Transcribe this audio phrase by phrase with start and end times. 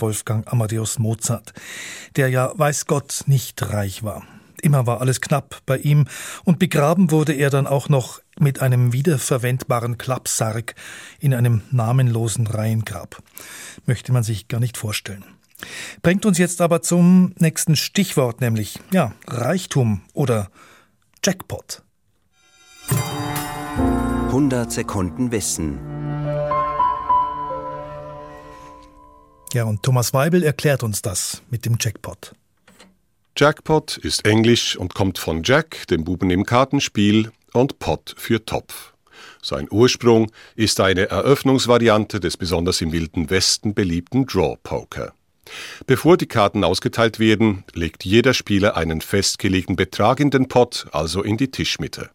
[0.00, 1.52] Wolfgang Amadeus Mozart,
[2.16, 4.24] der ja weiß Gott nicht reich war.
[4.62, 6.06] Immer war alles knapp bei ihm
[6.44, 10.74] und begraben wurde er dann auch noch mit einem wiederverwendbaren Klappsarg
[11.18, 13.22] in einem namenlosen Reihengrab.
[13.86, 15.24] Möchte man sich gar nicht vorstellen.
[16.02, 20.50] Bringt uns jetzt aber zum nächsten Stichwort, nämlich ja, Reichtum oder
[21.24, 21.82] Jackpot.
[24.28, 25.89] 100 Sekunden Wissen.
[29.52, 32.32] Ja, und Thomas Weibel erklärt uns das mit dem Jackpot.
[33.36, 38.92] Jackpot ist Englisch und kommt von Jack, dem Buben im Kartenspiel, und Pot für Topf.
[39.42, 45.12] Sein Ursprung ist eine Eröffnungsvariante des besonders im Wilden Westen beliebten Draw Poker.
[45.86, 51.22] Bevor die Karten ausgeteilt werden, legt jeder Spieler einen festgelegten Betrag in den Pot, also
[51.22, 52.10] in die Tischmitte.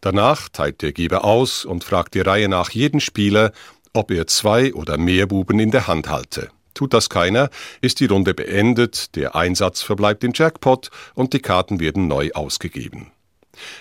[0.00, 3.52] Danach teilt der Geber aus und fragt die Reihe nach jeden Spieler,
[3.92, 6.48] ob er zwei oder mehr Buben in der Hand halte.
[6.74, 7.50] Tut das keiner,
[7.80, 13.12] ist die Runde beendet, der Einsatz verbleibt im Jackpot und die Karten werden neu ausgegeben.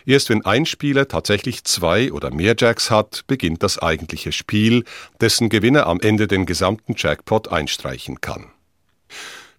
[0.06, 4.84] Erst wenn ein Spieler tatsächlich zwei oder mehr Jacks hat, beginnt das eigentliche Spiel,
[5.22, 8.47] dessen Gewinner am Ende den gesamten Jackpot einstreichen kann.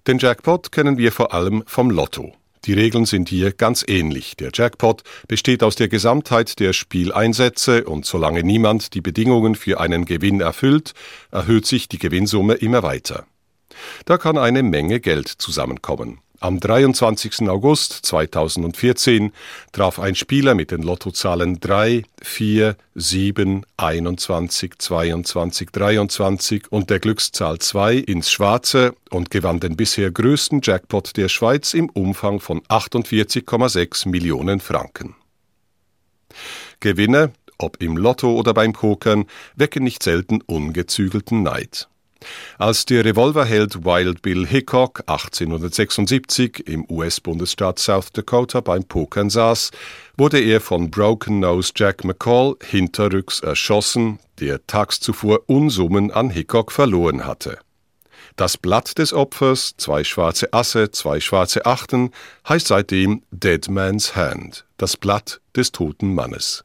[0.07, 2.35] Den Jackpot kennen wir vor allem vom Lotto.
[2.65, 4.37] Die Regeln sind hier ganz ähnlich.
[4.37, 10.05] Der Jackpot besteht aus der Gesamtheit der Spieleinsätze und solange niemand die Bedingungen für einen
[10.05, 10.95] Gewinn erfüllt,
[11.33, 13.27] erhöht sich die Gewinnsumme immer weiter.
[14.05, 16.21] Da kann eine Menge Geld zusammenkommen.
[16.43, 17.49] Am 23.
[17.49, 19.31] August 2014
[19.71, 27.61] traf ein Spieler mit den Lottozahlen 3, 4, 7, 21, 22, 23 und der Glückszahl
[27.61, 34.09] 2 ins Schwarze und gewann den bisher größten Jackpot der Schweiz im Umfang von 48,6
[34.09, 35.15] Millionen Franken.
[36.81, 41.87] Gewinne, ob im Lotto oder beim Pokern, wecken nicht selten ungezügelten Neid.
[42.59, 49.71] Als der Revolverheld Wild Bill Hickok 1876 im US-Bundesstaat South Dakota beim Pokern saß,
[50.17, 56.73] wurde er von Broken Nose Jack McCall hinterrücks erschossen, der tags zuvor Unsummen an Hickok
[56.73, 57.59] verloren hatte.
[58.37, 62.11] Das Blatt des Opfers, zwei schwarze Asse, zwei schwarze Achten,
[62.49, 66.65] heißt seitdem Dead Man's Hand, das Blatt des toten Mannes.